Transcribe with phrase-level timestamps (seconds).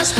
[0.00, 0.12] As